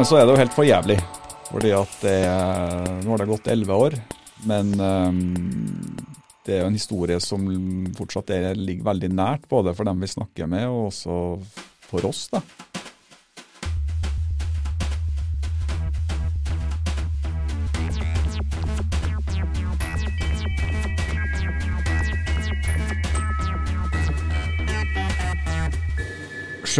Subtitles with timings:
[0.00, 0.94] Men så er det jo helt for jævlig.
[1.50, 3.96] Fordi at det er, Nå har det gått elleve år,
[4.48, 5.18] men um,
[6.46, 7.44] det er jo en historie som
[7.98, 11.18] fortsatt er, ligger veldig nært, både for dem vi snakker med, og også
[11.90, 12.22] for oss.
[12.32, 12.40] da.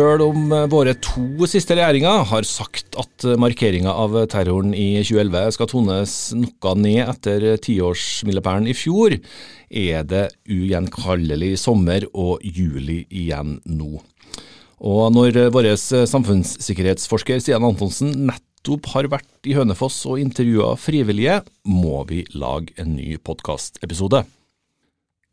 [0.01, 5.50] Sjøl om eh, våre to siste regjeringer har sagt at markeringa av terroren i 2011
[5.59, 9.18] skal tones noe ned etter tiårsmilepælen i fjor,
[9.68, 14.00] er det ugjenkallelig sommer og juli igjen nå.
[14.81, 22.07] Og når vår samfunnssikkerhetsforsker Stian Antonsen nettopp har vært i Hønefoss og intervjua frivillige, må
[22.09, 24.25] vi lage en ny podkastepisode.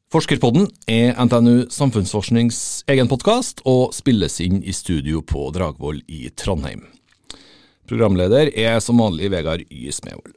[0.07, 6.85] Forskerpodden er NTNU Samfunnsforsknings egen podkast og spilles inn i studio på Dragvoll i Trondheim.
[7.91, 9.91] Programleder er som vanlig Vegard Y.
[9.91, 10.31] Smevold.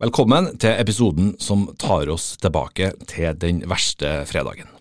[0.00, 4.72] Velkommen til episoden som tar oss tilbake til den verste fredagen.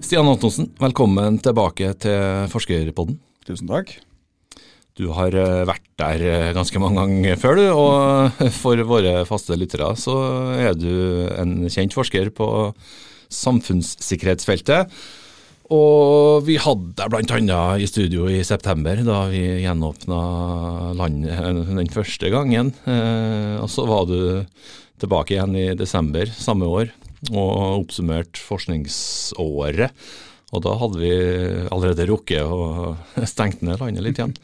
[0.00, 3.20] Stian Antonsen, velkommen tilbake til Forskerpodden.
[3.44, 3.98] Tusen takk.
[5.00, 7.66] Du har eh, vært der eh, ganske mange ganger før, du.
[7.72, 10.16] Og for våre faste lyttere så
[10.58, 10.92] er du
[11.40, 12.50] en kjent forsker på
[13.32, 14.92] samfunnssikkerhetsfeltet.
[15.70, 17.60] Og vi hadde deg bl.a.
[17.78, 20.20] i studio i september, da vi gjenåpna
[20.98, 22.74] landet den første gangen.
[22.90, 24.42] Eh, og så var du
[25.00, 26.90] tilbake igjen i desember samme år
[27.30, 29.94] og oppsummert forskningsåret.
[30.50, 31.14] Og da hadde vi
[31.70, 32.96] allerede rukket å
[33.32, 34.36] stenge ned landet litt igjen.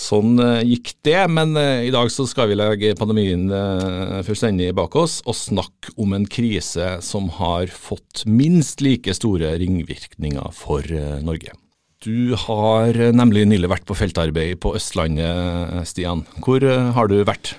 [0.00, 4.70] Sånn eh, gikk det, men eh, i dag så skal vi legge pandemien eh, fullstendig
[4.78, 10.86] bak oss og snakke om en krise som har fått minst like store ringvirkninger for
[11.26, 11.52] Norge.
[12.00, 16.24] Du har nemlig nylig vært på feltarbeid på Østlandet, Stian.
[16.40, 17.52] Hvor har du vært?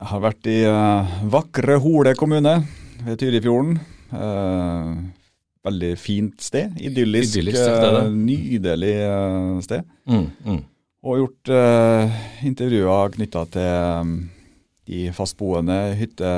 [0.00, 0.58] Jeg har vært i
[1.30, 2.62] vakre Hole kommune
[3.04, 3.76] ved Tyrifjorden.
[5.68, 6.72] veldig fint sted.
[6.80, 8.96] Idyllisk, Idyllisk sted, nydelig
[9.68, 9.84] sted.
[10.08, 10.62] Mm, mm
[11.02, 13.70] og gjort uh, intervjuer knytta til
[14.02, 14.16] um,
[14.86, 16.30] de fastboende, hytte,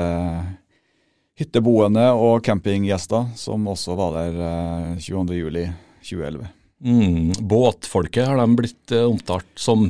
[1.37, 6.45] hytteboende og campinggjester som også var der uh, 22.07.2011.
[6.85, 9.87] Mm, båtfolket har de blitt uh, omtalt som,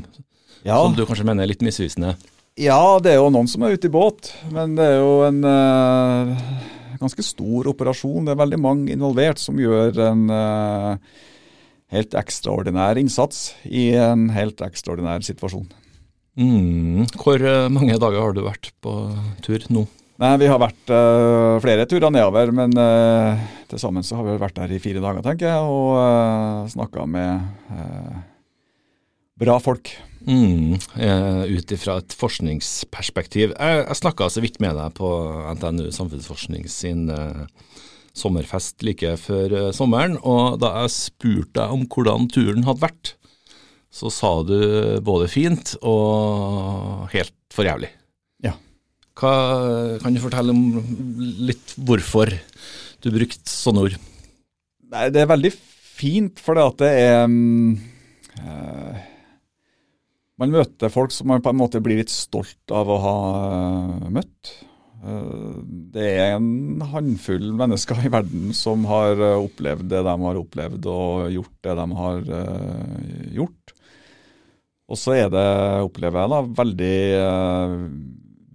[0.64, 0.78] ja.
[0.78, 2.16] som du kanskje mener er litt misvisende?
[2.60, 5.40] Ja, det er jo noen som er ute i båt, men det er jo en
[5.44, 6.36] uh,
[7.00, 8.28] ganske stor operasjon.
[8.28, 11.24] Det er veldig mange involvert som gjør en uh,
[11.94, 15.68] helt ekstraordinær innsats i en helt ekstraordinær situasjon.
[16.36, 17.06] Mm.
[17.16, 18.96] Hvor eh, mange dager har du vært på
[19.46, 19.86] tur nå?
[20.22, 23.36] Nei, Vi har vært uh, flere turer nedover, men uh,
[23.68, 27.04] til sammen så har vi vært der i fire dager, tenker jeg, og uh, snakka
[27.12, 28.22] med uh,
[29.44, 29.92] bra folk.
[30.26, 30.80] Mm,
[31.52, 33.52] Ut ifra et forskningsperspektiv.
[33.60, 35.10] Jeg, jeg snakka så vidt med deg på
[35.60, 37.04] NTNU Samfunnsforskning sin
[38.16, 43.14] sommerfest like før eh, sommeren, og da jeg spurte deg om hvordan turen hadde vært,
[43.96, 44.58] så sa du
[45.06, 47.92] både fint og helt for jævlig.
[48.44, 48.56] Ja.
[49.16, 49.32] Hva,
[50.04, 50.82] kan du fortelle om
[51.48, 52.34] litt hvorfor
[53.04, 53.98] du brukte sånne ord?
[54.92, 57.24] Nei, Det er veldig fint, for det at det er
[58.44, 59.04] uh,
[60.36, 63.18] Man møter folk som man på en måte blir litt stolt av å ha
[64.04, 64.58] uh, møtt.
[65.06, 65.62] Eh,
[65.94, 70.90] det er en håndfull mennesker i verden som har eh, opplevd det de har opplevd,
[70.90, 73.76] og gjort det de har eh, gjort.
[74.86, 75.48] Og så er det,
[75.82, 76.98] opplever jeg, da, veldig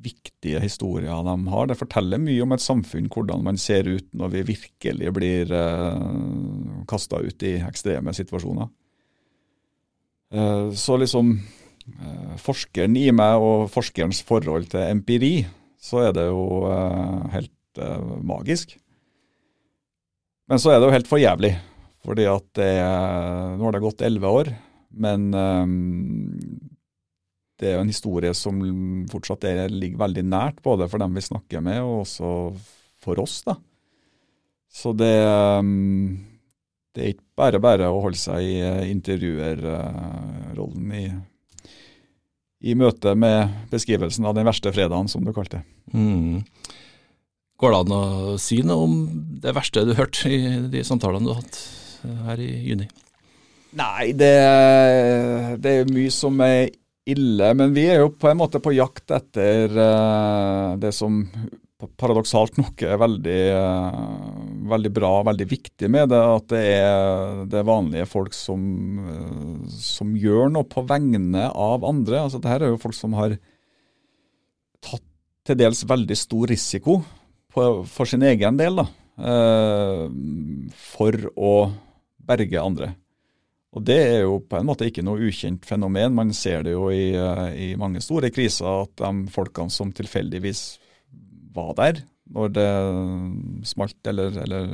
[0.01, 1.67] viktige historier de har.
[1.67, 6.85] Det forteller mye om et samfunn, hvordan man ser ut når vi virkelig blir uh,
[6.89, 8.71] kasta ut i ekstreme situasjoner.
[10.79, 11.33] så liksom
[12.39, 15.35] forskeren i meg og forskerens forhold til empiri
[15.81, 18.77] så er det jo uh, helt uh, magisk.
[20.51, 21.55] Men så er det jo helt for jævlig,
[22.05, 24.49] fordi at det Nå har det gått elleve år,
[24.91, 25.31] men
[27.61, 28.59] det er jo en historie som
[29.13, 32.51] fortsatt er, ligger veldig nært, både for dem vi snakker med, og også
[33.05, 33.45] for oss.
[33.47, 33.55] da.
[34.67, 35.15] Så det,
[36.97, 41.07] det er ikke bare bare å holde seg i intervjuerrollen i
[42.61, 45.65] i møte med beskrivelsen av den verste fredagen, som du kalte det.
[45.97, 46.43] Mm.
[47.61, 48.03] Går det an å
[48.41, 48.99] si noe om
[49.43, 50.43] det verste du hørte i
[50.73, 51.63] de samtalene du har hatt
[52.05, 52.89] eh, her i juni?
[53.77, 54.35] Nei, det,
[55.63, 56.71] det er mye som er
[57.11, 57.51] ille.
[57.57, 61.23] Men vi er jo på en måte på jakt etter uh, det som
[62.01, 64.41] paradoksalt nok er veldig uh,
[64.71, 68.63] veldig bra, veldig viktig med det, at det er, det vanlige folk som,
[69.05, 72.25] eh, som, gjør noe på vegne av andre.
[72.25, 73.37] Altså, Dette er jo folk som har
[74.85, 75.07] tatt
[75.47, 77.01] til dels veldig stor risiko
[77.53, 78.89] på, for sin egen del, da,
[79.31, 80.05] eh,
[80.93, 81.55] for å
[82.31, 82.95] berge andre.
[83.71, 86.15] Og Det er jo på en måte ikke noe ukjent fenomen.
[86.15, 90.80] Man ser det jo i, eh, i mange store kriser at de folkene som tilfeldigvis
[91.61, 92.69] var der når det
[93.67, 94.69] smalt eller, eller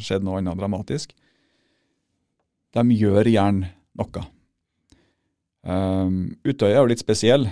[0.00, 1.12] skjedde noe annet dramatisk,
[2.72, 3.68] de gjør gjerne
[4.00, 4.22] noe.
[5.62, 7.44] Um, Utøya er jo litt spesiell,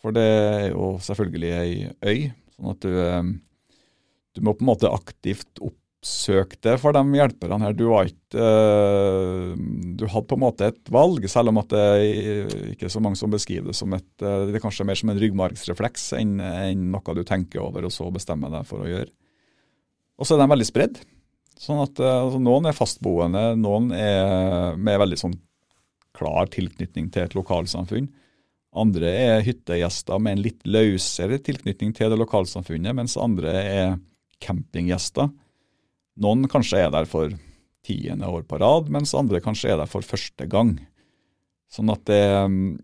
[0.00, 2.30] for det er jo selvfølgelig ei øy.
[2.56, 3.34] sånn at du, um,
[4.34, 7.74] du må på en måte aktivt opp oppsøk det for de hjelperne her.
[7.76, 9.56] Du, var ikke, uh,
[9.96, 13.32] du hadde på en måte et valg, selv om at det er så mange som
[13.32, 17.16] beskriver det som et uh, Det er kanskje mer som en ryggmargsrefleks enn, enn noe
[17.16, 19.08] du tenker over og så bestemmer deg for å gjøre.
[20.20, 21.00] Og så er de veldig spredd.
[21.58, 25.38] Sånn at uh, altså, Noen er fastboende, noen er med veldig sånn
[26.14, 28.10] klar tilknytning til et lokalsamfunn.
[28.74, 33.96] Andre er hyttegjester med en litt løsere tilknytning til det lokalsamfunnet, mens andre er
[34.42, 35.30] campinggjester
[36.20, 37.32] noen kanskje er der for
[37.84, 40.76] tiende år på rad, mens andre kanskje er der for første gang.
[41.72, 42.76] Sånn at det, mm,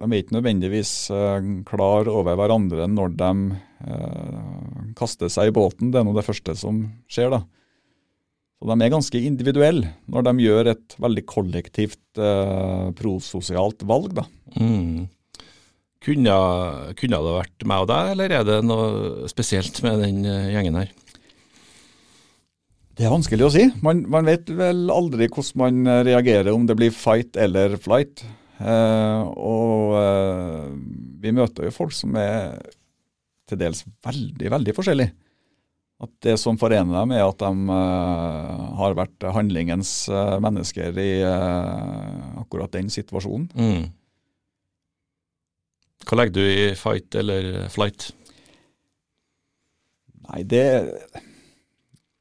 [0.00, 3.32] de er ikke nødvendigvis eh, klar over hverandre når de
[3.84, 5.92] eh, kaster seg i båten.
[5.92, 7.44] Det er nå det første som skjer, da.
[8.64, 14.14] Så De er ganske individuelle når de gjør et veldig kollektivt eh, prososialt valg.
[14.16, 14.24] da.
[14.56, 15.10] Mm.
[16.04, 16.36] Kunne,
[17.00, 20.80] kunne, det vært meg og deg, eller er det noe spesielt med den eh, gjengen
[20.80, 20.92] her?
[22.94, 23.64] Det er vanskelig å si.
[23.82, 28.22] Man, man, vet vel aldri hvordan man eh, reagerer, om det blir fight eller flight.
[28.62, 30.68] Eh, og eh,
[31.24, 32.60] vi møter jo folk som er
[33.50, 35.14] til dels veldig, veldig forskjellige.
[36.04, 41.10] At det som forener dem, er at de eh, har vært handlingens eh, mennesker i
[41.26, 43.50] eh, akkurat den situasjonen.
[43.58, 43.84] Mm.
[46.04, 48.12] Hva legger du i fight eller flight?
[50.28, 50.66] Nei, det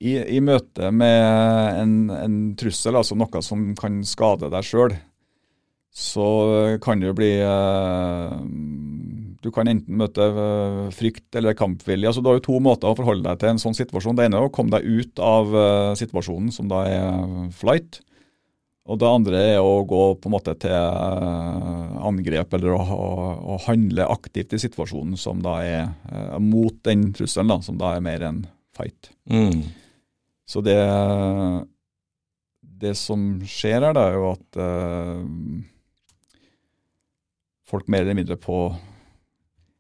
[0.04, 4.96] i, i møte med en, en, trussel, altså noe som kan skade deg sjøl,
[5.94, 6.28] så
[6.82, 8.32] kan jo bli eh,
[9.44, 12.10] Du kan enten møte eh, frykt eller kampvilje.
[12.10, 14.18] Altså, du har jo to måter å forholde deg til en sånn situasjon.
[14.18, 18.02] Det ene er å komme deg ut av eh, situasjonen, som da er flight.
[18.90, 23.12] Og det andre er å gå på en måte til angrep eller å, å,
[23.54, 28.04] å handle aktivt i situasjonen, som da er mot den trusselen, da, som da er
[28.04, 28.42] mer enn
[28.76, 29.14] fight.
[29.32, 29.62] Mm.
[30.50, 30.78] Så det,
[32.84, 35.22] det som skjer her, da, er jo at uh,
[37.69, 38.66] folk mer eller mindre på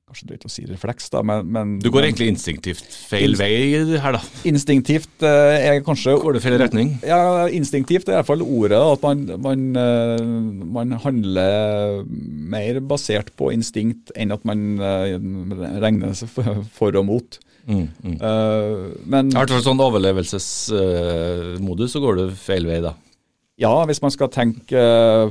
[0.03, 3.49] Kanskje drøyt å si refleks, da, men, men Du går egentlig instinktivt feil vei
[3.97, 4.19] her, da?
[4.45, 6.91] Instinktivt uh, er kanskje Går det feil retning?
[7.07, 8.77] Ja, instinktivt er i hvert fall ordet.
[8.77, 14.77] At man, man, uh, man handler mer basert på instinkt enn at man
[15.81, 16.29] regner seg
[16.77, 17.39] for og mot.
[17.63, 18.17] Mm, mm.
[18.19, 22.91] Uh, men I hvert fall sånn overlevelsesmodus, uh, så går du feil vei, da.
[23.61, 24.81] Ja, hvis man skal tenke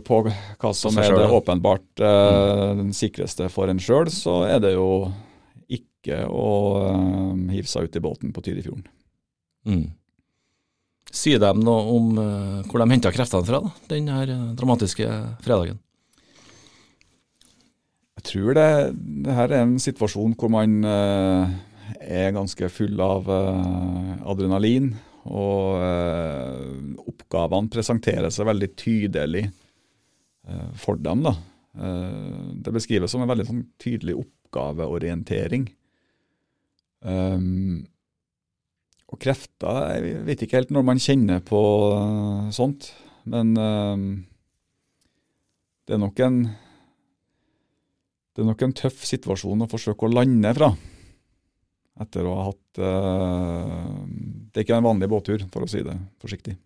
[0.07, 4.73] på hva som er det åpenbart uh, den sikreste for en sjøl, så er det
[4.77, 4.89] jo
[5.69, 6.47] ikke å
[7.53, 8.87] hive seg ut i båten på Tyrifjorden.
[9.69, 9.87] Mm.
[11.13, 12.05] Sier de noe om
[12.71, 15.07] hvor de henta kreftene fra da, den her dramatiske
[15.45, 15.79] fredagen?
[18.17, 18.71] Jeg tror det,
[19.27, 20.71] det her er en situasjon hvor man
[22.01, 24.93] er ganske full av uh, adrenalin.
[25.23, 29.45] Og uh, oppgavene presenterer seg veldig tydelig
[30.49, 31.23] uh, for dem.
[31.29, 31.35] da.
[31.73, 35.65] det beskrives som en veldig sånn, tydelig oppgaveorientering.
[37.03, 37.87] Um,
[39.13, 41.61] og krefter Jeg vet ikke helt når man kjenner på
[42.55, 42.93] sånt,
[43.29, 43.55] men
[45.85, 46.39] det er nok en
[48.33, 50.71] det er nok en tøff situasjon å forsøke å lande fra
[52.03, 54.03] etter å ha hatt uh,
[54.53, 56.57] Det er ikke en vanlig båttur, for å si det forsiktig.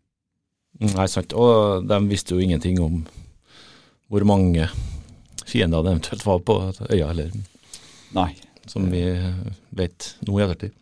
[0.80, 1.36] Mm, nei, sant.
[1.36, 3.00] Og de visste jo ingenting om
[4.12, 4.68] hvor mange
[5.46, 6.58] fiender det eventuelt var på
[6.90, 7.32] øya, eller
[8.16, 8.30] Nei.
[8.66, 9.02] Som vi
[9.78, 10.74] vet nå i ettertid.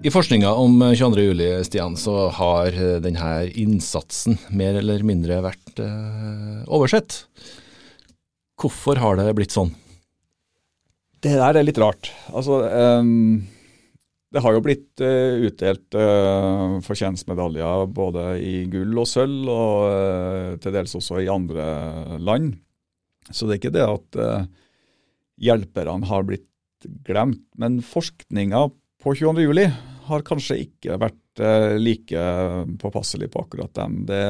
[0.00, 2.72] I forskninga om 22.07, Stian, så har
[3.04, 3.30] denne
[3.60, 7.20] innsatsen mer eller mindre vært uh, oversett.
[8.60, 9.74] Hvorfor har det blitt sånn?
[11.20, 12.08] Det der er litt rart.
[12.32, 12.62] Altså,
[13.00, 13.42] um,
[14.32, 20.52] det har jo blitt uh, utdelt uh, fortjenstmedaljer både i gull og sølv, og uh,
[20.62, 21.66] til dels også i andre
[22.22, 22.54] land.
[23.28, 24.16] Så det er ikke det at
[25.44, 26.48] hjelperne har blitt
[27.06, 27.44] glemt.
[27.60, 28.64] Men forskninga
[29.00, 29.44] på 22.
[29.44, 29.66] juli
[30.08, 31.42] har kanskje ikke vært
[31.78, 32.24] like
[32.80, 34.00] påpasselig på akkurat dem.
[34.08, 34.24] Det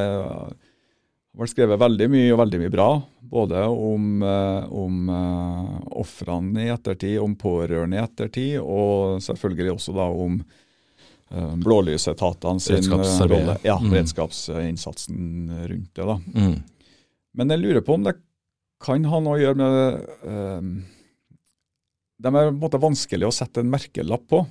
[1.37, 2.89] har vært skrevet veldig mye og veldig mye bra,
[3.31, 9.95] både om, eh, om uh, ofrene i ettertid, om pårørende i ettertid, og selvfølgelig også
[9.95, 13.57] da om uh, blålysetatene sin rolle.
[13.63, 13.93] Ja, mm.
[13.93, 16.09] beredskapsinnsatsen rundt det.
[16.09, 16.19] da.
[16.35, 16.57] Mm.
[17.39, 18.17] Men jeg lurer på om det
[18.83, 19.77] kan ha noe å gjøre med
[20.25, 20.71] uh,
[22.21, 24.43] De er på en måte vanskelig å sette en merkelapp på.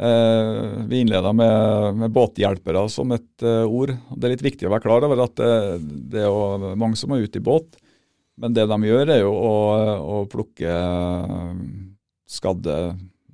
[0.00, 3.92] Uh, vi innleda med, med, båthjelpere som et uh, ord.
[4.16, 5.52] Det er litt viktig å være klar over at det,
[6.14, 7.76] det er jo mange som er ute i båt.
[8.40, 9.54] Men det de gjør, er jo å,
[10.00, 10.72] å plukke
[12.30, 12.76] skadde,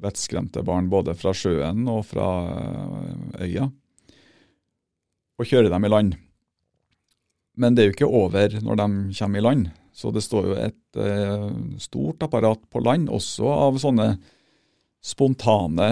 [0.02, 2.26] vettskremte barn både fra sjøen og fra
[3.40, 3.68] øya.
[5.38, 6.16] Og kjøre dem i land.
[7.56, 8.88] Men det er jo ikke over når de
[9.20, 9.68] kommer i land.
[9.96, 11.46] Så det står jo et eh,
[11.80, 14.10] stort apparat på land, også av sånne
[15.00, 15.88] spontane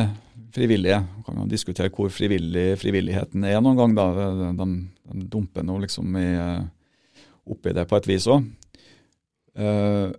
[0.54, 1.00] frivillige.
[1.02, 3.96] Man kan jo diskutere hvor frivillig frivilligheten er noen gang.
[3.98, 4.08] da.
[4.54, 4.68] De,
[5.12, 8.46] de dumper nå liksom i, eh, oppi det på et vis òg.
[9.54, 10.12] Eh,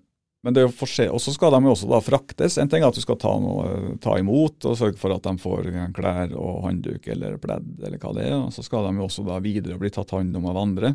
[0.45, 2.59] men Og så skal de jo også da fraktes.
[2.61, 5.41] En ting er at du skal ta, noe, ta, imot og sørge for at de
[5.41, 8.35] får klær og håndduk eller pledd eller hva det er.
[8.37, 10.93] Og så skal de jo også da videre bli tatt hånd om av andre.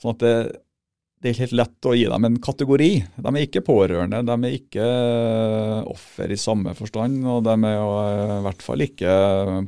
[0.00, 0.32] Sånn at det,
[1.24, 2.90] det er helt lett å gi dem en kategori.
[3.16, 7.22] De er ikke pårørende, de er ikke eh, offer i samme forstand.
[7.24, 9.14] Og de er jo eh, i hvert fall ikke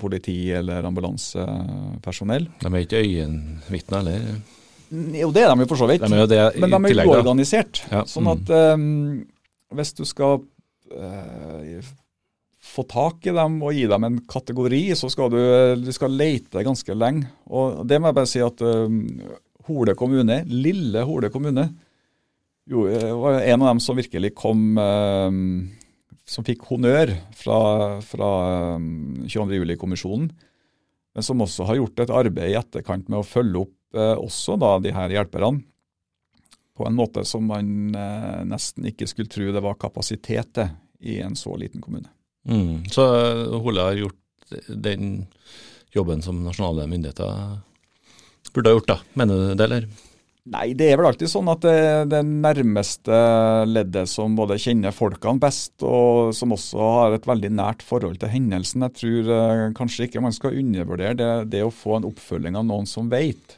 [0.03, 2.51] politi eller ambulansepersonell.
[2.61, 4.27] De er ikke øyenvitner heller?
[5.17, 6.05] Jo, det er de jo for så vidt.
[6.05, 7.81] De det, Men de er jo uorganisert.
[7.89, 8.05] Ja.
[8.05, 8.85] Sånn at um,
[9.81, 10.45] hvis du skal
[10.93, 11.89] uh,
[12.69, 15.41] få tak i dem og gi dem en kategori, så skal du,
[15.81, 17.33] du skal lete ganske lenge.
[17.49, 19.01] Og det må jeg bare si at um,
[19.67, 21.69] Hole kommune, lille Hole kommune,
[22.67, 22.83] jo,
[23.23, 25.37] var en av dem som virkelig kom eh,
[26.27, 27.59] Som fikk honnør fra,
[28.03, 28.31] fra
[28.81, 29.29] 22.
[29.31, 30.33] Eh, juli-kommisjonen.
[31.15, 34.59] Men som også har gjort et arbeid i etterkant med å følge opp eh, også
[34.61, 35.63] da de her hjelperne.
[36.77, 40.75] På en måte som man eh, nesten ikke skulle tro det var kapasitet til
[41.07, 42.11] i en så liten kommune.
[42.51, 42.85] Mm.
[42.91, 45.25] Så eh, Hole har gjort den
[45.95, 47.63] jobben som nasjonale myndigheter
[48.57, 49.01] burde ha gjort, da.
[49.21, 49.89] Mener du det, eller?
[50.47, 51.79] Nei, det er vel alltid sånn at det,
[52.13, 53.17] det nærmeste
[53.67, 58.31] leddet som både kjenner folkene best, og som også har et veldig nært forhold til
[58.31, 58.85] hendelsen.
[58.87, 62.69] Jeg tror eh, kanskje ikke man skal undervurdere det, det, å få en oppfølging av
[62.69, 63.57] noen som vet.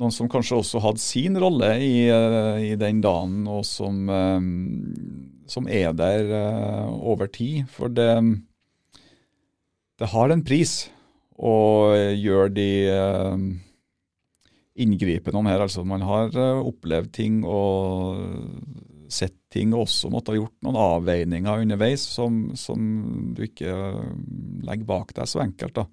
[0.00, 4.48] Noen som kanskje også hadde sin rolle i, eh, i den dagen, og som, eh,
[5.52, 6.32] som er der
[6.96, 7.68] over tid.
[7.76, 8.08] For det,
[10.00, 10.78] det har en pris
[11.36, 12.72] å gjøre de
[14.82, 15.64] inngripe noen her.
[15.64, 18.20] altså Man har uh, opplevd ting og
[19.12, 22.82] sett ting, og også måtte ha gjort noen avveininger underveis som, som
[23.36, 24.02] du ikke uh,
[24.66, 25.78] legger bak deg så enkelt.
[25.78, 25.86] da.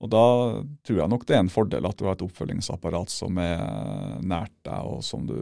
[0.00, 0.24] Og Da
[0.86, 4.54] tror jeg nok det er en fordel at du har et oppfølgingsapparat som er nært
[4.66, 5.38] deg, og som du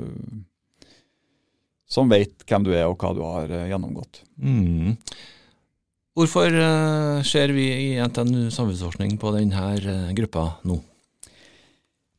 [1.89, 4.25] som vet hvem du er og hva du har uh, gjennomgått.
[4.37, 4.99] Mm.
[6.19, 6.51] Hvorfor
[7.23, 10.81] ser vi i NTNU samfunnsforskning på denne gruppa nå?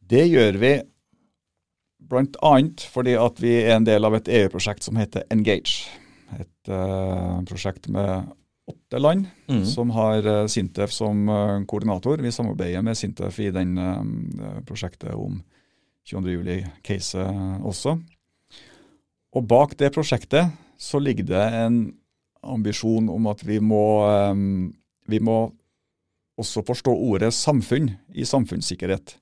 [0.10, 0.74] Det gjør vi
[2.10, 2.54] bl.a.
[2.90, 5.86] fordi at vi er en del av et EU-prosjekt som heter Engage.
[6.40, 8.32] Et uh, prosjekt med
[8.70, 9.64] åtte land mm.
[9.70, 12.22] som har uh, Sintef som uh, koordinator.
[12.26, 13.78] Vi samarbeider med Sintef i den
[14.66, 15.42] prosjektet om
[16.10, 18.00] 22.07-caset også.
[19.38, 20.50] Og bak det prosjektet
[20.80, 21.80] så ligger det en
[22.42, 24.02] ambisjon om at vi må,
[24.32, 24.70] um,
[25.12, 25.42] vi må
[26.40, 29.20] også forstå ordet samfunn i samfunnssikkerhet.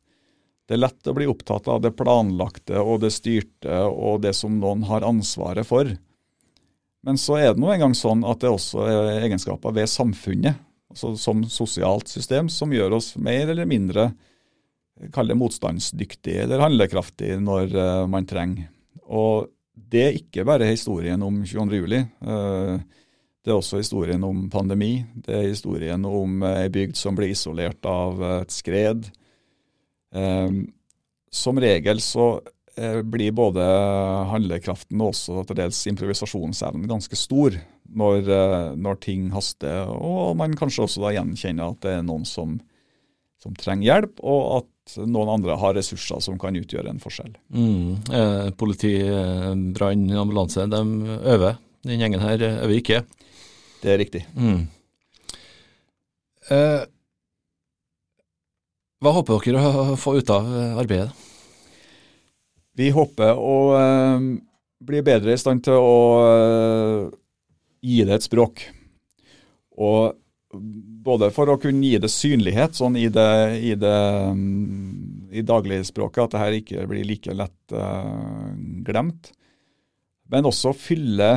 [0.68, 4.60] Det er lett å bli opptatt av det planlagte og det styrte og det som
[4.60, 5.94] noen har ansvaret for.
[7.08, 10.60] Men så er det nå engang sånn at det også er egenskaper ved samfunnet,
[10.92, 14.10] altså som sosialt system, som gjør oss mer eller mindre
[15.14, 18.68] kall det motstandsdyktige eller handlekraftige når uh, man trenger.
[19.08, 21.80] Og det er ikke bare historien om 22.
[21.80, 22.02] juli.
[22.26, 22.82] Uh,
[23.46, 25.06] det er også historien om pandemi.
[25.24, 29.08] Det er historien om ei bygd som blir isolert av et skred.
[30.16, 30.68] Ehm,
[31.32, 32.40] som regel så
[32.78, 33.66] eh, blir både
[34.32, 40.56] handlekraften og også til dels improvisasjonsevnen ganske stor når, eh, når, ting haster, og man
[40.58, 42.58] kanskje også da gjenkjenner at det er noen som,
[43.44, 47.34] som, trenger hjelp, og at noen andre har ressurser som kan utgjøre en forskjell.
[47.52, 47.96] Mm.
[48.08, 50.84] Eh, politi, eh, brann, ambulanse, de
[51.36, 51.60] øver.
[51.88, 53.04] Den gjengen her øver ikke.
[53.84, 54.24] Det er riktig.
[54.36, 54.68] Mm.
[56.52, 56.84] Eh,
[59.04, 60.48] hva håper dere å få ut av
[60.82, 61.12] arbeidet?
[62.78, 64.22] Vi håper å uh,
[64.86, 67.10] bli bedre i stand til å uh,
[67.82, 68.62] gi det et språk.
[69.78, 70.18] Og
[71.08, 73.98] både for å kunne gi det synlighet sånn i det, i det
[75.38, 78.54] i dagligspråket, at det her ikke blir like lett uh,
[78.88, 79.34] glemt.
[80.32, 81.32] Men også fylle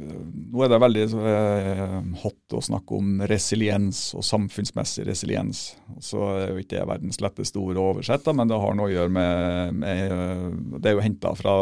[0.00, 5.60] Nå er det veldig uh, hot å snakke om resiliens og samfunnsmessig resiliens.
[6.02, 8.94] Så er jo ikke det verdens letteste ord å oversette, men det har noe å
[8.94, 11.54] gjøre med, med Det er jo henta fra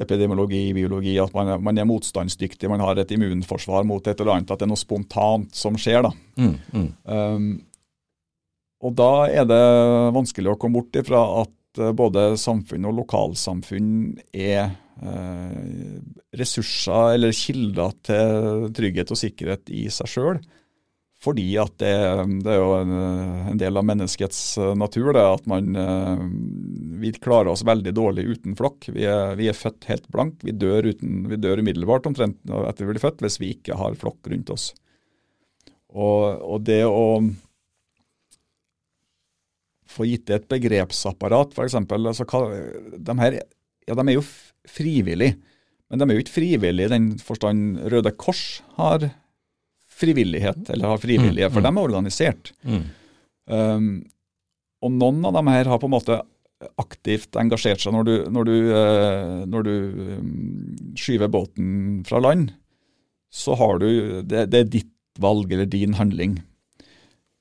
[0.00, 4.52] epidemiologi, biologi, at man man er, motstandsdyktig, man har et immunforsvar mot et eller annet,
[4.52, 6.04] at det er noe spontant som skjer.
[6.06, 6.12] da.
[6.40, 6.88] Mm, mm.
[7.04, 7.50] Um,
[8.80, 9.64] og da er det
[10.16, 13.92] vanskelig å komme bort ifra at uh, både samfunn og lokalsamfunn
[14.34, 14.72] er
[15.04, 16.00] uh,
[16.36, 20.42] ressurser eller kilder til trygghet og sikkerhet i seg sjøl.
[21.20, 21.92] Fordi at det,
[22.46, 22.92] det, er jo en,
[23.50, 26.22] en, del av menneskets eh, natur det, at man eh,
[27.02, 28.88] vi klarer oss veldig dårlig uten flokk.
[28.96, 30.40] Vi er, vi er født helt blank.
[30.46, 33.98] Vi dør, uten, vi dør umiddelbart omtrent etter vi blir født hvis vi ikke har
[34.00, 34.70] flokk rundt oss.
[35.92, 37.04] Og, og det å
[39.90, 41.76] få gitt det et begrepsapparat, f.eks.
[41.76, 43.38] Altså, de, her,
[43.88, 44.24] ja, de er jo
[44.70, 45.36] frivillige,
[45.90, 49.08] men de er jo ikke frivillige i den forstand Røde Kors har
[50.00, 52.52] frivillighet, eller har frivillige, mm, for de er organisert.
[52.62, 52.84] Mm.
[53.50, 53.88] Um,
[54.80, 56.20] og noen av dem her har på en måte
[56.80, 59.74] aktivt engasjert seg når du, når du, uh, når du
[60.14, 60.30] um,
[60.98, 62.52] skyver båten fra land.
[63.30, 63.88] Så har du
[64.26, 66.40] det, det, er ditt valg eller din handling.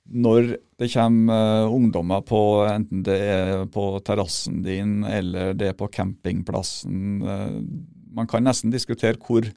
[0.10, 5.78] Når det kommer uh, ungdommer på, enten det er på terrassen din eller det er
[5.78, 7.58] på campingplassen uh,
[8.16, 9.52] Man kan nesten diskutere hvor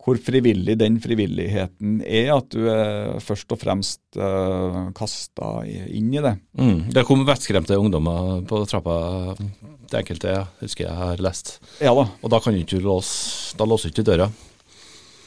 [0.00, 6.08] hvor frivillig den frivilligheten er, at du er først og fremst uh, eh, kasta inn
[6.14, 6.34] i det.
[6.56, 6.78] Mm.
[6.94, 8.96] Det kom vettskremte ungdommer på trappa,
[9.90, 11.58] det enkelte husker jeg har lest.
[11.84, 12.06] Ja da.
[12.22, 14.30] Og da kan du ikke låse, da låser du ikke døra?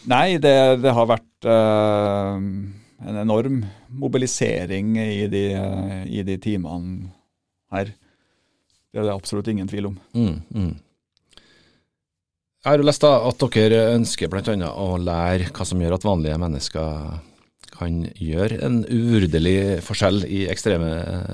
[0.09, 2.41] Nei, det, det har vært uh,
[3.03, 5.43] en enorm mobilisering i de,
[6.07, 7.11] i de timene
[7.73, 7.93] her.
[8.93, 9.99] Det er det absolutt ingen tvil om.
[10.13, 10.73] Mm, mm.
[12.63, 14.55] Jeg har lest at dere ønsker bl.a.
[14.71, 17.17] å lære hva som gjør at vanlige mennesker
[17.73, 20.91] kan gjøre en uvurderlig forskjell i ekstreme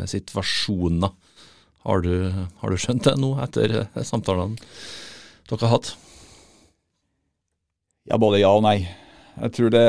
[0.10, 1.12] situasjoner.
[1.86, 2.14] Har du,
[2.62, 3.76] har du skjønt det nå, etter
[4.08, 4.58] samtalene
[5.50, 5.94] dere har hatt?
[8.10, 8.80] Ja, både ja og nei.
[9.40, 9.86] Jeg tror det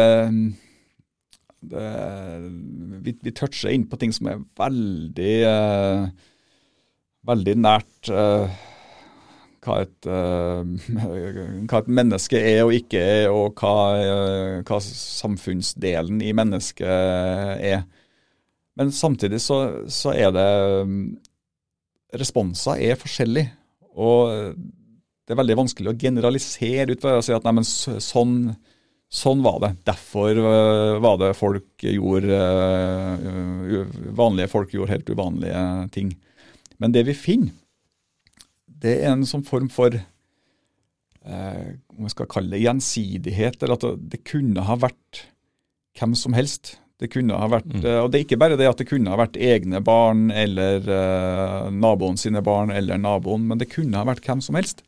[1.60, 6.08] vi, vi, toucher inn på ting som er veldig, uh,
[7.28, 8.10] veldig nært.
[8.10, 8.48] Uh,
[9.60, 10.64] hva et, uh,
[11.68, 16.86] hva et, menneske er og ikke er, og hva, hva, samfunnsdelen i mennesket
[17.70, 17.84] er.
[18.80, 19.60] Men samtidig så,
[19.92, 20.50] så er det
[22.10, 23.52] Responser er forskjellige.
[24.00, 24.56] Og
[25.30, 28.32] det er veldig vanskelig å generalisere ut fra å si at nei, sånn,
[29.10, 29.72] sånn var det.
[29.88, 32.40] Derfor uh, var det folk gjorde
[34.16, 36.12] Vanlige folk gjorde helt uvanlige ting.
[36.80, 37.54] Men det vi finner,
[38.80, 43.84] det er en sånn form for eh, om jeg skal kalle det gjensidighet, eller at
[44.14, 45.26] det kunne ha vært
[46.00, 46.78] hvem som helst.
[47.00, 47.84] Det kunne ha vært, mm.
[48.00, 50.88] Og det er ikke bare det at det kunne ha vært egne barn eller
[51.72, 54.80] naboen sine barn eller naboen, men det kunne ha vært hvem som helst.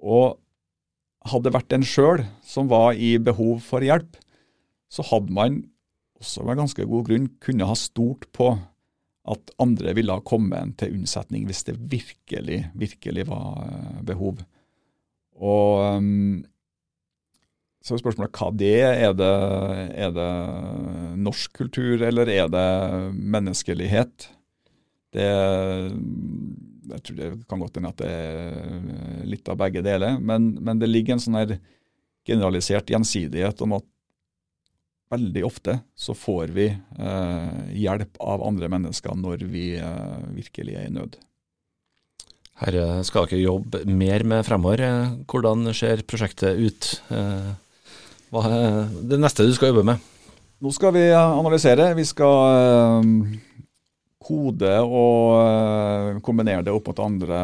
[0.00, 0.38] Og
[1.30, 4.18] hadde vært en sjøl som var i behov for hjelp,
[4.92, 5.62] så hadde man
[6.20, 8.54] også med ganske god grunn kunne ha stort på
[9.26, 14.38] at andre ville ha kommet til unnsetning hvis det virkelig, virkelig var eh, behov.
[15.36, 16.44] Og um,
[17.82, 18.94] så er spørsmålet hva det er.
[19.10, 19.34] Er det,
[19.94, 20.30] er det
[21.22, 22.70] norsk kultur, eller er det
[23.14, 24.30] menneskelighet?
[25.14, 25.28] Det,
[26.92, 30.20] jeg tror det kan godt hende at det er litt av begge deler.
[30.20, 31.56] Men, men det ligger en sånn her
[32.26, 33.86] generalisert gjensidighet om at
[35.12, 40.88] veldig ofte så får vi eh, hjelp av andre mennesker når vi eh, virkelig er
[40.88, 41.18] i nød.
[42.56, 44.80] Her skal dere jobbe mer med fremover.
[45.28, 46.88] Hvordan ser prosjektet ut?
[47.12, 47.50] Eh,
[48.32, 50.12] hva er det neste du skal jobbe med?
[50.64, 51.90] Nå skal vi analysere.
[51.98, 53.04] Vi skal
[54.26, 57.42] eh, kode og eh, kombinere det opp mot andre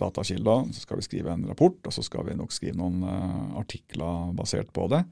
[0.00, 0.68] datakilder.
[0.74, 3.02] Så skal vi skrive en rapport, og så skal vi nok skrive noen
[3.58, 5.04] artikler basert på det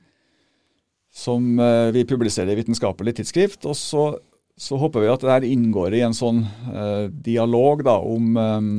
[1.18, 3.66] som eh, vi publiserer i Vitenskapelig tidsskrift.
[3.66, 4.04] Og så,
[4.56, 8.70] så, håper vi at det her inngår i en sånn eh, dialog da, om eh,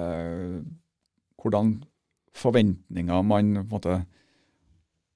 [0.00, 0.56] eh
[1.44, 1.74] hvordan
[2.32, 3.96] forventninger man på en måte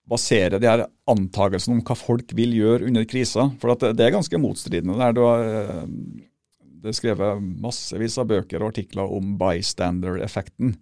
[0.08, 3.50] baserer de her antakelsene om hva folk vil gjøre under krisa.
[3.60, 4.98] For det, det, er ganske motstridende.
[4.98, 5.16] der.
[5.16, 5.82] Du har, eh,
[6.82, 10.78] det er skrevet massevis av bøker og artikler om bystander-effekten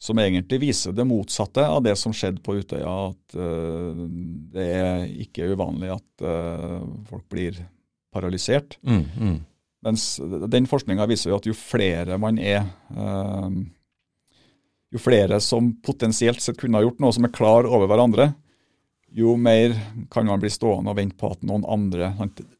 [0.00, 2.92] som egentlig viser det motsatte av det som skjedde på Utøya.
[3.10, 4.06] At uh,
[4.54, 7.58] det er ikke uvanlig at uh, folk blir
[8.14, 8.78] paralysert.
[8.80, 9.36] Mm, mm.
[9.84, 10.06] Mens
[10.52, 12.64] den forskninga viser jo at jo flere man er
[12.96, 13.52] uh,
[14.90, 18.32] Jo flere som potensielt sett kunne ha gjort noe som er klar over hverandre,
[19.16, 19.74] jo mer
[20.12, 22.12] kan man bli stående og vente på at noen andre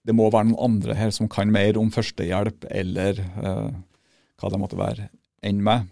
[0.02, 3.22] Det må være noen andre her som kan mer om førstehjelp eller
[4.40, 5.08] hva det måtte være,
[5.46, 5.88] enn meg.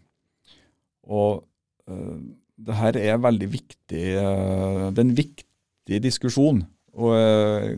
[1.09, 1.45] Og
[1.89, 2.17] eh,
[2.59, 6.65] det her er veldig viktig eh, Det er en viktig diskusjon
[6.99, 7.69] og, uh,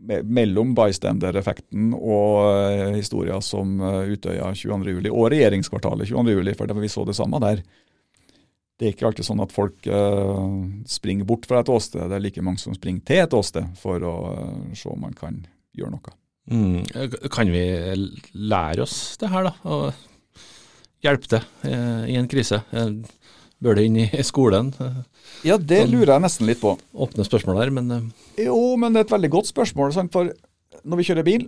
[0.00, 3.74] me mellom bystander-effekten og historier som
[4.08, 5.10] Utøya 22.07.
[5.12, 7.60] og regjeringskvartalet 22.07., for vi så det samme der.
[8.80, 9.84] Det er ikke alltid sånn at folk
[10.88, 12.00] springer bort fra et åsted.
[12.08, 14.14] Det er like mange som springer til et åsted for å
[14.72, 15.42] se om man kan
[15.76, 16.14] gjøre noe.
[16.50, 16.86] Mm.
[17.30, 17.64] Kan vi
[18.32, 19.52] lære oss det her, da?
[19.68, 19.92] Og
[21.04, 22.62] hjelpe til eh, i en krise?
[23.60, 24.72] Bør det inn i skolen?
[25.44, 26.74] Ja, det sånn, lurer jeg nesten litt på.
[26.96, 29.92] Åpne spørsmål der, men Jo, men det er et veldig godt spørsmål.
[29.96, 30.12] Sant?
[30.16, 30.32] For
[30.82, 31.46] når vi kjører bil,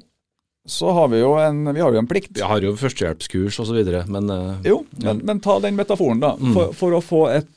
[0.69, 2.37] så har vi jo en, vi har jo en plikt.
[2.39, 4.31] Vi har jo førstehjelpskurs osv., men
[4.67, 6.37] Jo, men, men, ta den metaforen, da.
[6.39, 6.53] Mm.
[6.55, 7.53] For, for, å få et,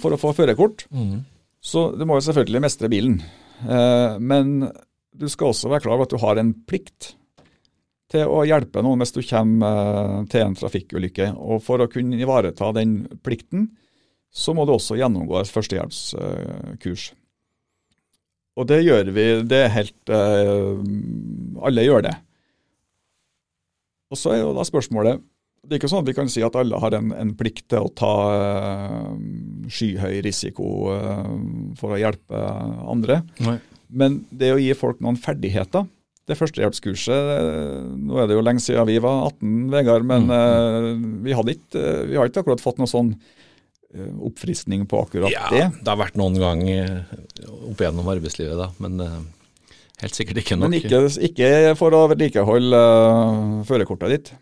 [0.00, 1.18] for å få førerkort, mm.
[1.60, 3.20] så du må jo selvfølgelig mestre bilen.
[4.20, 4.70] men
[5.18, 7.12] du skal også være klar over at du har en plikt
[8.08, 11.32] til å hjelpe noen hvis du kommer til en trafikkulykke.
[11.36, 13.68] Og For å kunne ivareta den plikten,
[14.32, 17.10] så må du også gjennomgå et førstehjelpskurs.
[18.58, 19.26] Og det gjør vi.
[19.46, 22.16] Det er helt Alle gjør det.
[24.08, 25.20] Og så er jo da spørsmålet
[25.64, 27.84] Det er ikke sånn at vi kan si at alle har en, en plikt til
[27.84, 29.12] å ta uh,
[29.68, 31.34] skyhøy risiko uh,
[31.78, 32.42] for å hjelpe
[32.88, 33.20] andre.
[33.44, 33.58] Nei.
[33.88, 35.88] Men det å gi folk noen ferdigheter
[36.28, 40.34] det førstehjelpskurset Nå er det jo lenge siden vi var 18, Vegard, men mm.
[40.34, 43.14] uh, vi, ikke, vi, har ikke akkurat fått noe sånn
[43.88, 45.62] oppfriskning på akkurat ja, det.
[45.80, 49.00] Det har vært noen gang opp gjennom arbeidslivet, da, men
[50.02, 50.68] helt sikkert ikke nok.
[50.68, 52.82] Men ikke, ikke for å vedlikeholde
[53.68, 54.34] førerkortet ditt.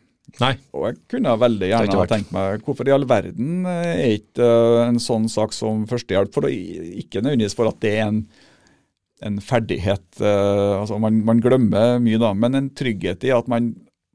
[0.43, 0.53] Nei.
[0.77, 4.49] Og jeg kunne veldig gjerne ha tenkt meg hvorfor i all verden er ikke
[4.83, 8.21] en sånn sak som førstehjelp, for å, ikke nødvendigvis for at det er en
[9.25, 13.73] en ferdighet uh, altså man, man, glemmer mye, da, men en trygghet i at man,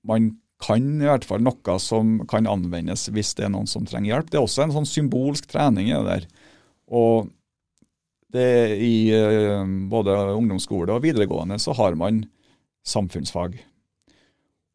[0.08, 4.12] man, kan i hvert fall noe som kan anvendes hvis det er noen som trenger
[4.12, 4.28] hjelp.
[4.30, 6.28] Det er også en sånn symbolsk trening i det der.
[6.94, 7.32] Og
[8.34, 12.24] det i uh, både ungdomsskole og videregående så har man
[12.88, 13.60] samfunnsfag.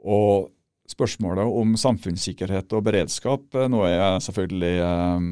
[0.06, 0.52] Og
[0.86, 5.30] spørsmålet om samfunnssikkerhet og beredskap, eh, nå er jeg selvfølgelig um,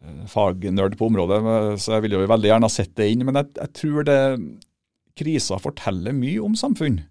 [0.00, 1.40] Eh, fagnerd på området,
[1.80, 3.24] så jeg ville jo veldig gjerne ha sett det inn.
[3.28, 4.20] Men jeg, jeg tror det
[5.20, 7.02] krisa forteller mye om samfunn.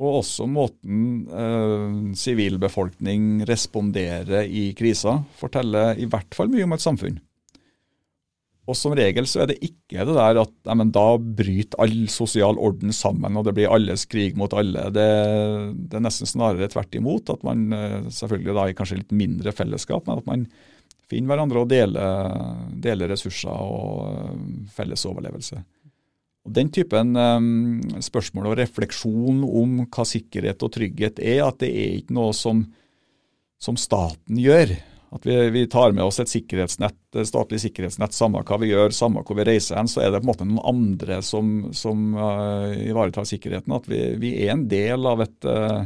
[0.00, 6.76] Og også måten eh, sivilbefolkning eh, responderer i krisa, forteller i hvert fall mye om
[6.76, 7.18] et samfunn.
[8.70, 12.60] Og som regel så er det ikke det der at nei, da bryter all sosial
[12.62, 14.86] orden sammen og det blir alles krig mot alle.
[14.94, 15.06] Det,
[15.90, 17.32] det er nesten snarere tvert imot.
[17.34, 20.46] At man eh, selvfølgelig da i kanskje litt mindre fellesskap, men at man
[21.10, 22.30] finner hverandre og deler,
[22.86, 24.40] deler ressurser og eh,
[24.76, 25.58] felles overlevelse.
[26.46, 31.68] Og Den typen um, spørsmål og refleksjon om hva sikkerhet og trygghet er, at det
[31.68, 32.62] er ikke noe som,
[33.60, 34.72] som staten gjør.
[35.10, 39.24] At vi, vi, tar med oss et sikkerhetsnett, statlig sikkerhetsnett, samme hva vi gjør, samme
[39.26, 42.70] hvor vi reiser hen, så er det på en måte noen andre som, som uh,
[42.78, 43.74] ivaretar sikkerheten.
[43.74, 45.82] At vi, vi, er en del av et, uh,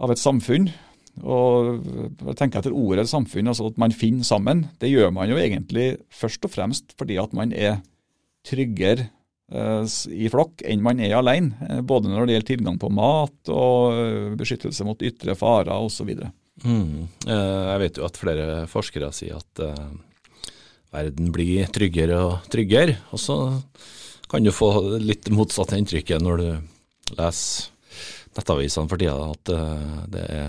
[0.00, 0.70] av et samfunn
[1.24, 5.38] og jeg tenker etter ordet samfunn, altså at man finner sammen, det gjør man jo
[5.40, 7.78] egentlig først og fremst fordi at man er
[8.46, 9.08] tryggere
[9.48, 11.80] eh, i flokk enn man er alene.
[11.88, 16.12] Både når det gjelder tilgang på mat og beskyttelse mot ytre farer osv.
[16.64, 17.08] Mm.
[17.26, 19.62] Jeg vet jo at flere forskere sier at
[20.94, 22.96] verden blir tryggere og tryggere.
[23.12, 23.36] Og så
[24.30, 26.48] kan du få litt motsatt inntrykket når du
[27.18, 27.68] leser
[28.36, 29.52] nettavisene for tida, at
[30.12, 30.48] det er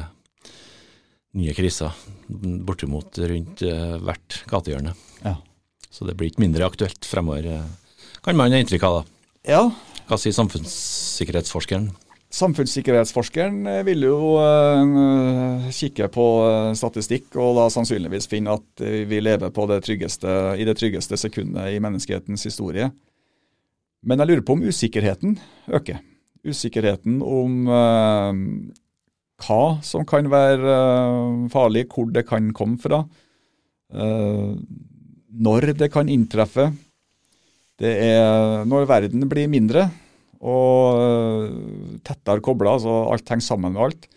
[1.37, 1.93] nye kriser
[2.27, 4.95] bortimot rundt hvert gatehjørne.
[5.21, 5.37] Ja.
[5.91, 7.61] Så det blir ikke mindre aktuelt fremover,
[8.25, 8.97] kan man ha inntrykk av.
[8.97, 9.03] da.
[9.47, 9.61] Ja.
[10.07, 11.91] Hva sier samfunnssikkerhetsforskeren?
[12.27, 16.25] Samfunnssikkerhetsforskeren eh, vil jo uh, kikke på
[16.75, 21.79] statistikk og da sannsynligvis finne at vi lever det tryggeste, i det tryggeste sekundet i
[21.83, 22.89] menneskehetens historie.
[24.03, 25.37] Men jeg lurer på om usikkerheten
[25.71, 26.01] øker.
[26.47, 27.65] Usikkerheten om
[29.37, 30.75] hva som kan være
[31.51, 33.01] farlig, hvor det kan komme fra,
[35.27, 36.69] når det kan inntreffe.
[37.81, 39.89] Det er når verden blir mindre
[40.41, 44.07] og uh, tettere kobla, så alt henger sammen med alt,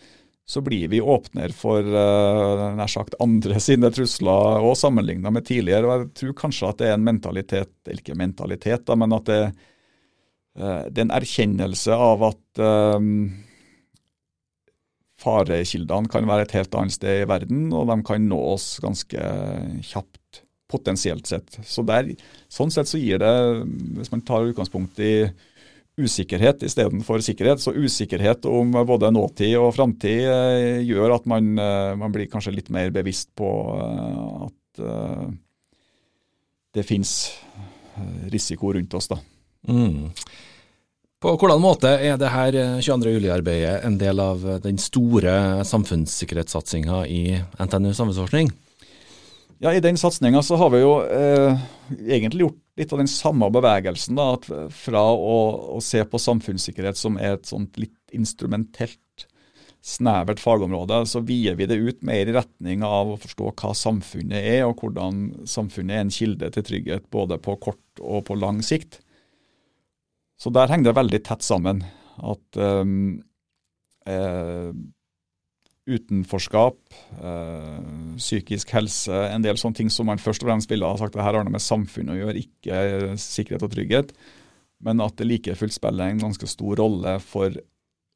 [0.50, 5.87] så blir vi åpnere for uh, nær sagt andre sine trusler, og sammenligna med tidligere.
[5.87, 9.30] og Jeg tror kanskje at det er en mentalitet, eller ikke mentalitet, da, men at
[9.30, 9.44] det,
[10.61, 12.64] uh, det er en erkjennelse av at
[12.98, 13.14] um,
[15.20, 19.30] farekildene kan være et helt annet sted i verden, og de kan nå oss ganske
[19.87, 21.56] kjapt, potensielt sett.
[21.66, 22.12] Så der,
[22.50, 23.33] Sånn sett så gir det,
[23.98, 25.14] hvis man tar utgangspunkt i
[26.05, 31.93] usikkerhet istedenfor sikkerhet, så usikkerhet om både nåtid og framtid eh, gjør at man, eh,
[32.01, 34.85] man, blir kanskje litt mer bevisst på eh, at
[36.71, 37.11] det finnes
[38.33, 39.11] risiko rundt oss.
[39.11, 39.19] da.
[39.69, 40.13] Mm.
[41.21, 43.11] På hvordan måte er det her 22.
[43.19, 47.25] juli-arbeidet en del av den store samfunnssikkerhetssatsinga i
[47.61, 48.55] NTNU samfunnsforskning?
[49.62, 51.59] Ja, I den satsinga så har vi jo eh,
[52.09, 54.16] egentlig gjort litt av den samme bevegelsen.
[54.16, 54.33] da,
[54.73, 55.35] Fra å,
[55.77, 59.27] å, se på samfunnssikkerhet som er et sånt litt instrumentelt,
[59.85, 64.40] snevert fagområde, så vier vi det ut mer i retning av å forstå hva samfunnet
[64.40, 68.62] er, og hvordan samfunnet er en kilde til trygghet både på kort og på lang
[68.64, 69.03] sikt.
[70.40, 71.85] Så der henger det veldig tett sammen.
[72.16, 72.96] At eh,
[74.09, 74.73] eh,
[75.90, 76.79] utenforskap,
[77.20, 77.79] øh,
[78.20, 81.24] psykisk helse, en del sånne ting som man først og fremst ville ha sagt at
[81.24, 84.14] her har noe med samfunnet å gjøre, ikke sikkerhet og trygghet.
[84.81, 87.57] Men at det like fullt spiller en ganske stor rolle for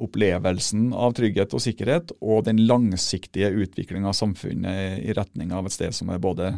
[0.02, 5.76] opplevelsen av trygghet og sikkerhet, og den langsiktige utviklinga av samfunnet i retning av et
[5.76, 6.54] sted som er både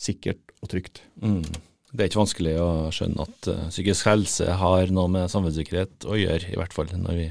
[0.00, 1.02] sikkert og trygt.
[1.22, 1.44] Mm.
[1.90, 6.18] Det er ikke vanskelig å skjønne at uh, psykisk helse har noe med samfunnssikkerhet å
[6.18, 7.28] gjøre, i hvert fall når vi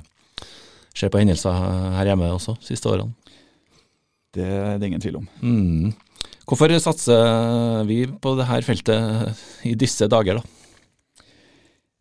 [0.96, 1.56] ser på hendelser
[1.98, 3.14] her hjemme også, siste årene.
[4.36, 5.28] Det er det ingen tvil om.
[5.42, 5.92] Mm.
[6.50, 10.56] Hvorfor satser vi på dette feltet i disse dager, da?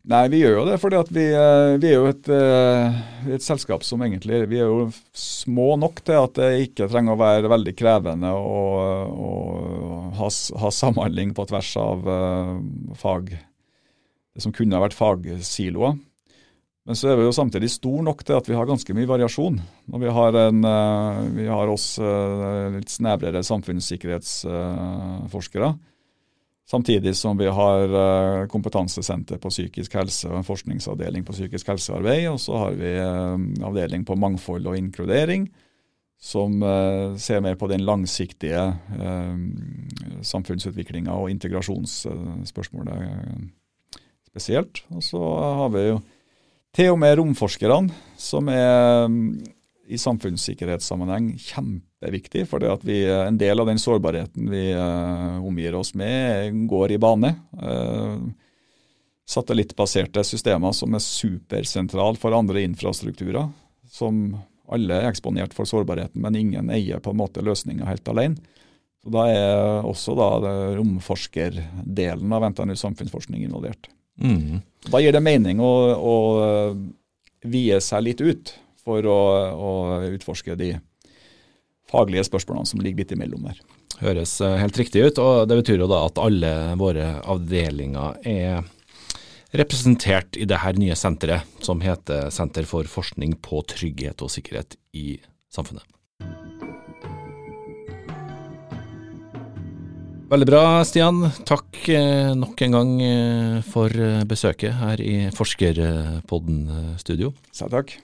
[0.09, 2.99] Nei, vi gjør jo det fordi at vi, eh, vi er jo et, eh,
[3.35, 7.19] et, selskap som egentlig Vi er jo små nok til at det ikke trenger å
[7.19, 8.63] være veldig krevende å,
[9.11, 9.31] å
[10.17, 10.29] ha,
[10.63, 12.55] ha, samhandling på tvers av uh,
[12.97, 15.99] fag Det som kunne ha vært fagsiloer.
[16.89, 19.61] Men så er vi jo samtidig stor nok til at vi har ganske mye variasjon.
[19.93, 20.59] Når vi har, en,
[21.35, 22.01] vi har oss
[22.73, 25.69] litt snevrere samfunnssikkerhetsforskere.
[26.69, 32.27] Samtidig som vi har eh, kompetansesenter på psykisk helse og en forskningsavdeling på psykisk helsearbeid.
[32.29, 35.47] Og så har vi eh, avdeling på mangfold og inkludering,
[36.21, 38.73] som eh, ser mer på den langsiktige
[40.21, 42.99] samfunnsutviklinga og integrasjonsspørsmålet
[44.29, 44.83] spesielt.
[44.93, 45.23] Og så
[45.63, 45.97] har vi jo
[46.75, 49.09] til og med romforskerne, som er
[49.89, 52.45] i samfunnssikkerhetssammenheng kjempeviktig.
[52.49, 57.33] For en del av den sårbarheten vi uh, omgir oss med, går i bane.
[57.57, 58.29] Uh,
[59.29, 63.49] satellittbaserte systemer som er supersentrale for andre infrastrukturer.
[63.89, 64.37] Som
[64.69, 68.37] alle er eksponert for sårbarheten, men ingen eier på en måte løsninga helt alene.
[68.99, 70.27] Så Da er også da
[70.77, 73.89] romforskerdelen av NTNU samfunnsforskning involvert.
[74.19, 74.61] Mm.
[74.89, 76.15] Da gir det mening å, å
[77.47, 78.53] vie seg litt ut
[78.83, 79.19] for å,
[79.53, 79.71] å
[80.11, 80.73] utforske de
[81.89, 83.59] faglige spørsmålene som ligger litt imellom der.
[83.99, 88.61] Høres eh, helt riktig ut, og det betyr jo da at alle våre avdelinger er
[89.57, 94.77] representert i det her nye senteret, som heter Senter for forskning på trygghet og sikkerhet
[94.93, 95.17] i
[95.51, 95.83] samfunnet.
[100.29, 101.23] Veldig bra, Stian.
[101.49, 103.89] Takk eh, nok en gang eh, for
[104.29, 107.33] besøket her i Forskerpodden studio.
[107.49, 107.95] Selv takk.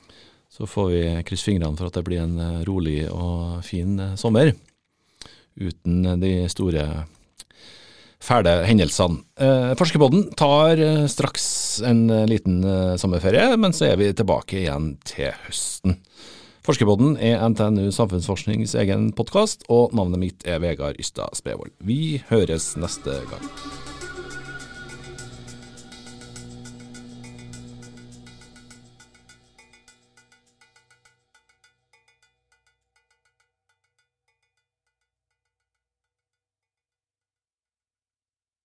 [0.55, 4.15] Så får vi krysse fingrene for at det blir en eh, rolig og fin eh,
[4.19, 4.53] sommer.
[5.59, 6.85] Uten de store
[8.23, 9.19] fæle hendelsene.
[9.35, 10.79] Eh, Forskerpodden tar
[11.11, 11.45] straks
[11.83, 12.63] en liten
[12.99, 15.99] sommerferie, men så er vi tilbake igjen til høsten.
[16.65, 21.75] Forskerpodden er NTNU Samfunnsforsknings egen podkast, og navnet mitt er Vegard Ystad Spevold.
[21.85, 23.94] Vi høres neste gang.